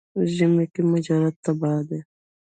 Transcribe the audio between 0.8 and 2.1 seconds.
مجرد تبا دی.